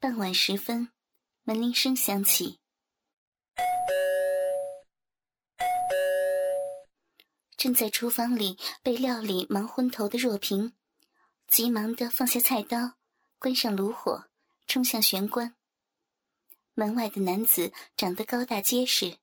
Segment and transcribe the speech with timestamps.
[0.00, 0.90] 傍晚时分，
[1.42, 2.60] 门铃声响起。
[7.56, 10.72] 正在厨房里被料理忙昏头的若萍，
[11.48, 12.92] 急忙的放下菜刀，
[13.40, 14.26] 关上炉火，
[14.68, 15.56] 冲向玄关。
[16.74, 19.16] 门外的男子长得高大结实，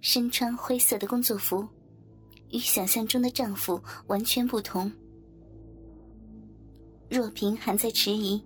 [0.00, 1.68] 身穿灰色的工作服，
[2.50, 4.90] 与想象中的丈夫完全不同。
[7.08, 8.44] 若萍还在迟疑，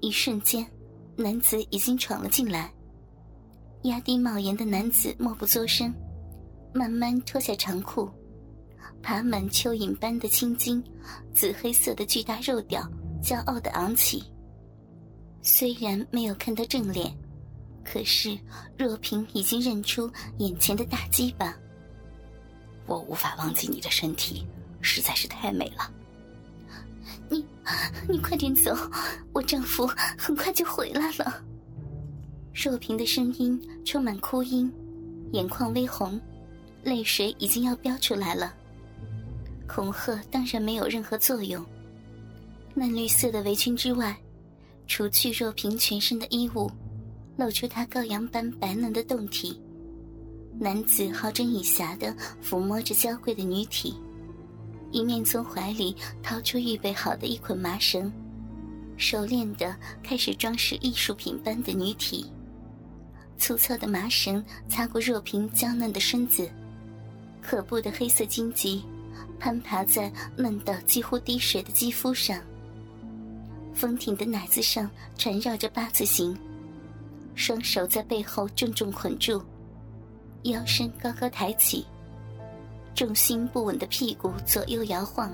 [0.00, 0.70] 一瞬间。
[1.16, 2.72] 男子已经闯了进来，
[3.82, 5.92] 压低帽檐的男子默不作声，
[6.72, 8.08] 慢慢脱下长裤，
[9.02, 10.82] 爬满蚯蚓般的青筋，
[11.34, 12.82] 紫黑色的巨大肉屌
[13.22, 14.24] 骄傲的昂起。
[15.42, 17.12] 虽然没有看到正脸，
[17.84, 18.38] 可是
[18.78, 21.54] 若萍已经认出眼前的大鸡巴。
[22.86, 24.46] 我无法忘记你的身体，
[24.80, 25.92] 实在是太美了。
[27.32, 27.44] 你，
[28.08, 28.76] 你快点走，
[29.32, 29.86] 我丈夫
[30.18, 31.42] 很快就回来了。
[32.52, 34.70] 若萍的声音充满哭音，
[35.32, 36.20] 眼眶微红，
[36.84, 38.54] 泪水已经要飙出来了。
[39.66, 41.64] 恐吓当然没有任何作用。
[42.74, 44.14] 嫩绿色的围裙之外，
[44.86, 46.70] 除去若萍全身的衣物，
[47.38, 49.58] 露出她羔羊般白嫩的胴体。
[50.58, 53.94] 男子好整以暇的抚摸着娇贵的女体。
[54.92, 58.12] 一面从怀里掏出预备好的一捆麻绳，
[58.96, 62.30] 熟练的开始装饰艺术品般的女体。
[63.38, 66.48] 粗糙的麻绳擦过若萍娇嫩的身子，
[67.40, 68.84] 可怖的黑色荆棘
[69.40, 72.38] 攀爬在嫩到几乎滴水的肌肤上。
[73.74, 76.36] 丰挺的奶子上缠绕着八字形，
[77.34, 79.42] 双手在背后重重捆住，
[80.42, 81.86] 腰身高高抬起。
[82.94, 85.32] 重心不稳的屁股左右摇晃，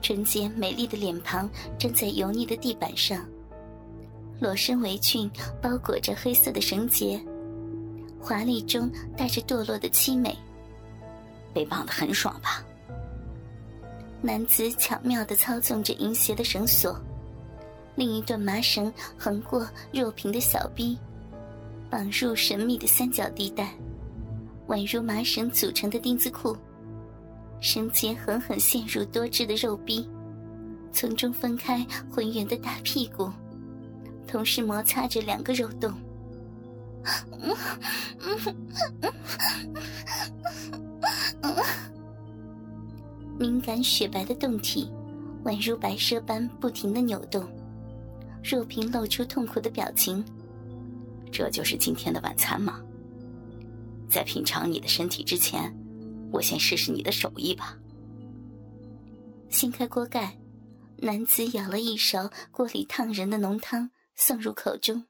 [0.00, 3.26] 纯洁美丽的脸庞站在油腻的地板上，
[4.40, 5.30] 裸身围裙
[5.60, 7.20] 包裹着黑色的绳结，
[8.20, 10.36] 华丽中带着堕落的凄美。
[11.52, 12.64] 被绑得很爽吧？
[14.20, 16.98] 男子巧妙地操纵着银鞋的绳索，
[17.94, 20.98] 另一段麻绳横过若萍的小臂，
[21.90, 23.72] 绑入神秘的三角地带。
[24.68, 26.56] 宛如麻绳组成的丁字裤，
[27.60, 30.08] 绳结狠狠陷入多汁的肉壁，
[30.92, 33.30] 从中分开浑圆的大屁股，
[34.26, 35.92] 同时摩擦着两个肉洞。
[43.38, 44.90] 敏感雪白的洞体，
[45.44, 47.44] 宛如白蛇般不停的扭动。
[48.42, 50.24] 若萍露出痛苦的表情。
[51.32, 52.80] 这就是今天的晚餐吗？
[54.14, 55.74] 在品尝你的身体之前，
[56.32, 57.76] 我先试试你的手艺吧。
[59.50, 60.38] 掀开锅盖，
[60.98, 65.06] 男子舀了一勺锅里烫人的浓汤送入口中，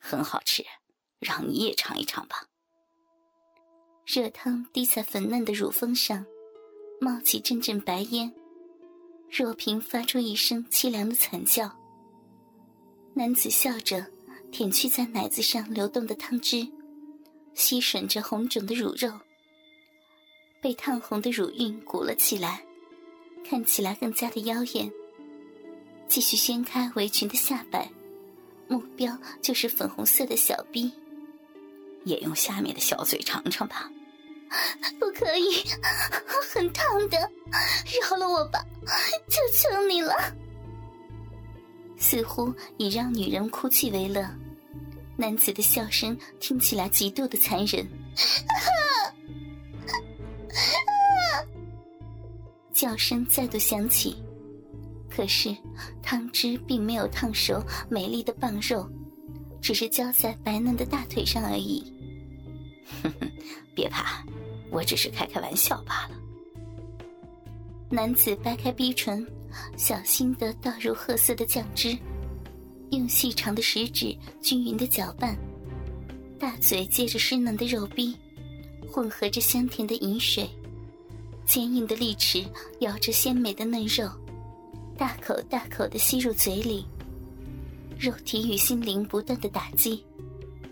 [0.00, 0.64] 很好吃，
[1.18, 2.46] 让你也尝一尝吧。
[4.06, 6.24] 热汤滴在粉嫩的乳峰上，
[7.02, 8.32] 冒起阵阵白烟。
[9.30, 11.70] 若萍发出一声凄凉的惨叫。
[13.12, 14.06] 男子笑着
[14.50, 16.66] 舔去在奶子上流动的汤汁。
[17.54, 19.12] 吸吮着红肿的乳肉，
[20.60, 22.64] 被烫红的乳晕鼓了起来，
[23.44, 24.90] 看起来更加的妖艳。
[26.06, 27.90] 继续掀开围裙的下摆，
[28.66, 30.90] 目标就是粉红色的小臂，
[32.04, 33.90] 也用下面的小嘴尝尝吧。
[34.98, 35.62] 不可以，
[36.50, 37.18] 很烫的，
[38.00, 38.64] 饶了我吧，
[39.28, 40.14] 求求你了。
[41.98, 44.26] 似乎以让女人哭泣为乐。
[45.20, 47.84] 男子的笑声听起来极度的残忍，
[52.72, 54.22] 叫声再度响起，
[55.10, 55.52] 可是
[56.00, 58.88] 汤汁并没有烫熟美丽的棒肉，
[59.60, 61.92] 只是浇在白嫩的大腿上而已。
[63.02, 63.28] 哼哼，
[63.74, 64.24] 别怕，
[64.70, 66.14] 我只是开开玩笑罢了。
[67.90, 69.26] 男子掰开逼唇，
[69.76, 71.98] 小心的倒入褐色的酱汁。
[72.90, 75.36] 用细长的食指均匀的搅拌，
[76.38, 78.16] 大嘴接着湿嫩的肉壁，
[78.90, 80.48] 混合着香甜的饮水，
[81.46, 82.44] 坚硬的利齿
[82.80, 84.08] 咬着鲜美的嫩肉，
[84.96, 86.86] 大口大口的吸入嘴里。
[87.98, 90.04] 肉体与心灵不断的打击，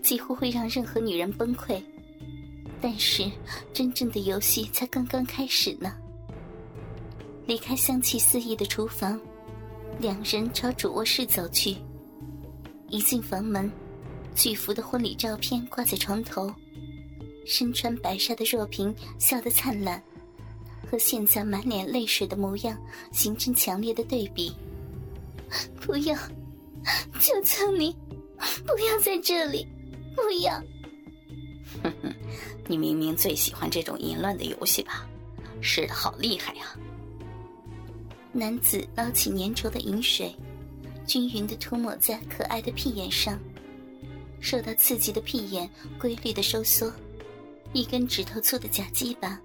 [0.01, 1.81] 几乎会让任何女人崩溃。
[2.79, 3.29] 但是，
[3.73, 5.93] 真正的游戏才刚刚开始呢。
[7.45, 9.19] 离开香气四溢的厨房，
[9.99, 11.75] 两人朝主卧室走去。
[12.89, 13.71] 一进房门，
[14.35, 16.53] 巨幅的婚礼照片挂在床头，
[17.45, 20.01] 身穿白纱的若萍笑得灿烂，
[20.89, 22.77] 和现在满脸泪水的模样
[23.11, 24.55] 形成强烈的对比。
[25.79, 26.15] 不要，
[27.19, 27.95] 求求你，
[28.65, 29.65] 不要在这里，
[30.15, 30.53] 不要！
[31.83, 32.13] 哼哼，
[32.67, 35.07] 你明明最喜欢这种淫乱的游戏吧？
[35.61, 36.75] 是的好厉害呀！
[38.31, 40.35] 男子捞起粘稠的饮水，
[41.07, 43.39] 均匀的涂抹在可爱的屁眼上。
[44.39, 45.67] 受到刺激的屁眼
[45.99, 46.93] 规律的收缩，
[47.73, 49.41] 一根指头粗的假鸡巴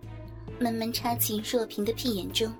[0.60, 2.52] 慢慢插进若萍的屁眼中，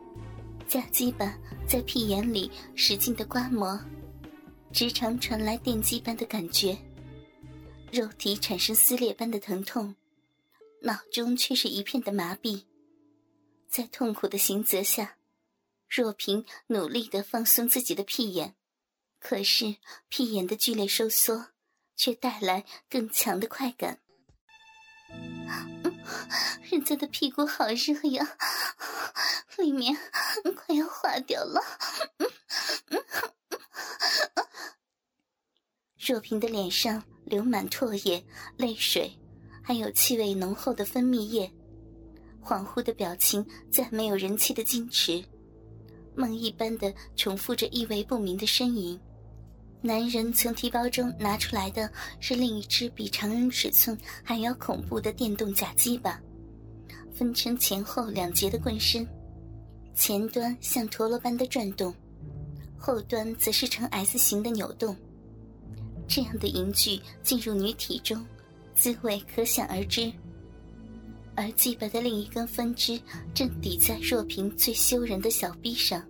[0.67, 1.39] 假鸡巴
[1.69, 3.79] 在屁眼里使劲的刮磨，
[4.73, 6.77] 直肠传来电击般的感觉，
[7.93, 9.95] 肉体产生撕裂般的疼痛，
[10.81, 12.63] 脑中却是一片的麻痹。
[13.69, 15.17] 在痛苦的刑责下，
[15.87, 18.55] 若萍努力的放松自己的屁眼，
[19.23, 19.77] 可是
[20.09, 21.53] 屁眼的剧烈收缩。
[21.95, 24.01] 却带来更强的快感。
[26.69, 28.37] 人家的屁股好热呀，
[29.59, 29.97] 里面
[30.57, 31.61] 快要化掉了。
[35.97, 38.27] 若萍的脸上流满唾液、
[38.57, 39.17] 泪水，
[39.63, 41.53] 还有气味浓厚的分泌液，
[42.43, 45.25] 恍惚的表情再没有人气的矜持，
[46.17, 48.99] 梦一般的重复着意味不明的呻吟。
[49.85, 51.91] 男人从提包中拿出来的
[52.21, 56.21] 是另一只比常人尺寸还要恐怖的电动假鸡巴，
[57.13, 59.05] 分成前后两节的棍身，
[59.93, 61.93] 前端像陀螺般的转动，
[62.79, 64.97] 后端则是呈 S 型的扭动。
[66.07, 68.25] 这样的银具进入女体中，
[68.77, 70.13] 滋味可想而知。
[71.35, 73.01] 而鸡巴的另一根分支
[73.35, 76.01] 正抵在若萍最羞人的小臂上，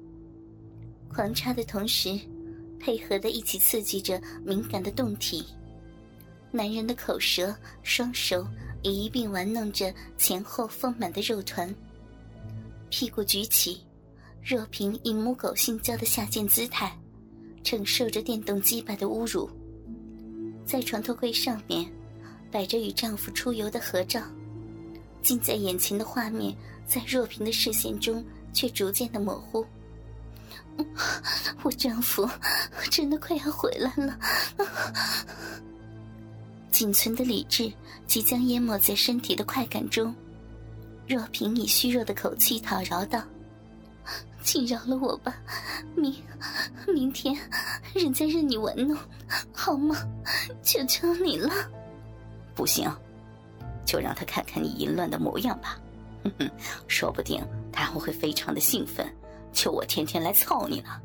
[1.09, 2.21] 狂插的同时。
[2.82, 5.46] 配合的一起刺激着敏感的动体，
[6.50, 8.44] 男人的口舌、双手
[8.82, 11.73] 也一并玩弄着前后丰满的肉团。
[12.90, 13.81] 屁股举起，
[14.43, 16.93] 若凭一母狗性交的下贱姿态，
[17.62, 19.49] 承受着电动鸡巴的侮辱。
[20.67, 21.88] 在床头柜上面，
[22.50, 24.20] 摆着与丈夫出游的合照，
[25.23, 26.52] 近在眼前的画面，
[26.84, 29.64] 在若萍的视线中却逐渐的模糊。
[31.63, 32.29] 我丈夫
[32.91, 34.19] 真的快要回来了，
[36.71, 37.73] 仅存的理智
[38.07, 40.15] 即将淹没在身体的快感中。
[41.07, 43.23] 若萍以虚弱的口气讨饶道
[44.43, 45.37] ：“请饶了我吧，
[45.95, 46.15] 明
[46.89, 47.37] 明天
[47.95, 48.97] 人家任你玩弄，
[49.53, 49.97] 好吗？
[50.63, 51.51] 求求你了。”
[52.55, 52.91] 不行，
[53.85, 55.79] 就让他看看你淫乱的模样吧。
[56.25, 56.51] 哼哼，
[56.89, 59.07] 说不定他还会非常的兴奋。
[59.53, 61.01] 求我天天来操你呢！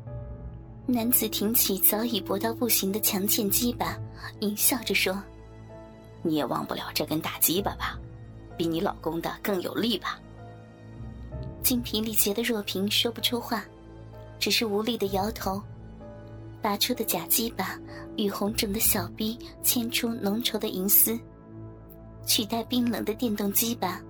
[0.86, 3.98] 男子挺起早已薄到不行的强健鸡巴，
[4.40, 5.22] 淫笑着说
[6.22, 7.98] ：“你也忘不了这根大鸡巴吧？
[8.56, 10.18] 比你老公的更有力吧？”
[11.62, 13.64] 精疲力竭的若萍说不出话，
[14.38, 15.62] 只是无力的摇头。
[16.62, 17.78] 拔出的假鸡巴
[18.16, 21.16] 与红肿的小臂牵出浓稠的银丝，
[22.26, 24.00] 取代冰冷的电动鸡巴，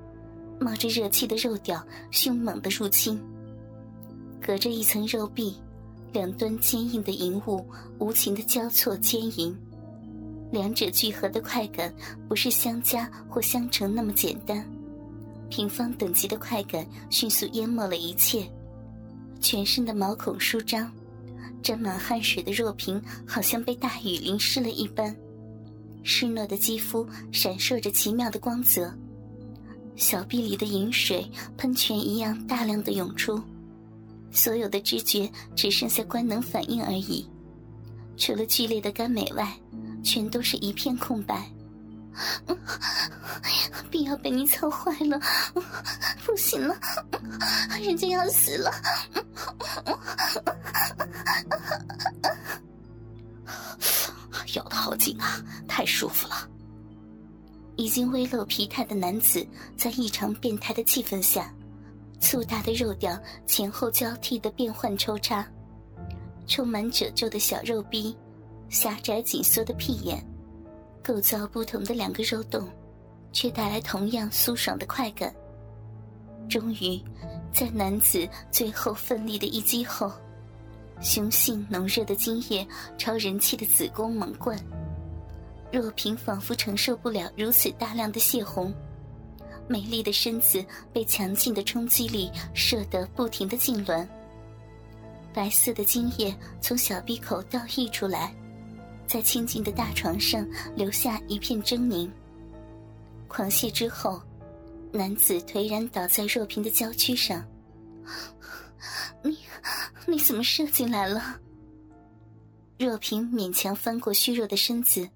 [0.60, 3.20] 冒着热气的肉屌凶猛的入侵。
[4.40, 5.56] 隔着一层肉壁，
[6.12, 7.64] 两端坚硬的银物
[7.98, 9.56] 无情的交错牵引，
[10.50, 11.92] 两者聚合的快感
[12.28, 14.64] 不是相加或相乘那么简单，
[15.50, 18.48] 平方等级的快感迅速淹没了一切，
[19.40, 20.90] 全身的毛孔舒张，
[21.62, 25.14] 沾满汗水的若萍好像被大雨淋湿了一般，
[26.02, 28.90] 湿糯的肌肤闪烁着奇妙的光泽，
[29.96, 33.38] 小臂里的饮水喷泉一样大量的涌出。
[34.30, 37.28] 所有的知觉只剩下官能反应而已，
[38.16, 39.52] 除了剧烈的干美外，
[40.02, 41.50] 全都是一片空白。
[43.90, 45.18] 必要被你操坏了，
[46.26, 46.76] 不行了，
[47.80, 48.70] 人家要死了。
[54.54, 56.48] 咬得好紧啊，太舒服了。
[57.76, 61.52] 已经微露疲态的男子，在异常变态的气氛下。
[62.20, 65.46] 粗大的肉屌前后交替的变换抽插，
[66.46, 68.16] 充满褶皱的小肉逼，
[68.68, 70.22] 狭窄紧缩的屁眼，
[71.02, 72.68] 构造不同的两个肉洞，
[73.32, 75.32] 却带来同样舒爽的快感。
[76.48, 77.00] 终于，
[77.52, 80.10] 在男子最后奋力的一击后，
[81.00, 84.58] 雄性浓热的精液朝人气的子宫猛灌，
[85.70, 88.74] 若萍仿佛承受不了如此大量的血红。
[89.68, 94.06] 美丽的身子被强劲的冲击力射得不停的痉挛，
[95.34, 98.34] 白色的精液从小闭口倒溢出来，
[99.06, 102.10] 在清静的大床上留下一片狰狞。
[103.28, 104.22] 狂泻之后，
[104.90, 107.46] 男子颓然倒在若萍的娇躯上。
[109.22, 109.36] 你，
[110.06, 111.38] 你怎么射进来了？
[112.78, 115.06] 若萍勉强翻过虚弱的身子，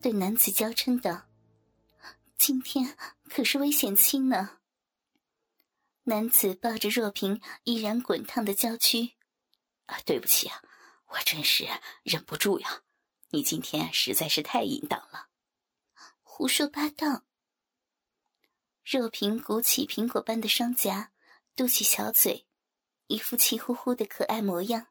[0.00, 1.22] 对男子娇嗔道
[2.38, 2.86] ：“今天
[3.28, 4.58] 可是危险期呢。”
[6.04, 9.14] 男子抱着若萍依然滚烫的娇躯
[9.86, 10.62] ，“啊，对不起啊，
[11.06, 11.68] 我真是
[12.04, 12.82] 忍不住呀！
[13.30, 15.28] 你今天实在是太淫荡了。”
[16.22, 17.24] 胡说八道！
[18.84, 21.10] 若萍鼓起苹果般的双颊，
[21.56, 22.46] 嘟起小嘴，
[23.08, 24.86] 一副气呼呼的可爱模样。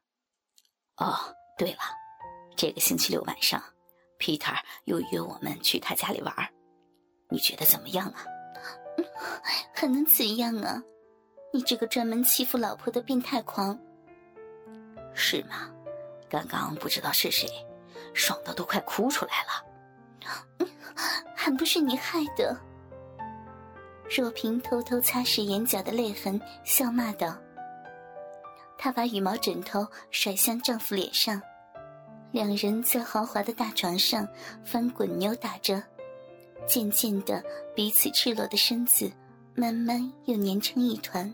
[0.98, 1.80] 哦，对了，
[2.58, 3.64] 这个星期六晚上
[4.20, 6.54] ，Peter 又约我们去他家里玩
[7.30, 8.26] 你觉得怎么样啊？
[9.74, 10.82] 还能怎样啊？
[11.54, 13.80] 你这个专门欺负老婆的变态狂！
[15.14, 15.72] 是吗？
[16.30, 17.48] 刚刚不知道是谁，
[18.14, 20.68] 爽的都快哭出来了。
[21.36, 22.58] 还不是你害的！
[24.10, 27.36] 若萍偷偷擦拭眼角的泪痕，笑骂道
[28.78, 31.42] ：“她把羽毛枕头甩向丈夫脸上，
[32.32, 34.28] 两人在豪华的大床上
[34.64, 35.82] 翻滚扭打着，
[36.68, 37.44] 渐渐的，
[37.76, 39.12] 彼此赤裸的身子
[39.56, 41.34] 慢慢又粘成一团。”